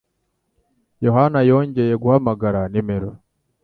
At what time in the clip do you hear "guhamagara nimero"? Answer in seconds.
2.03-3.11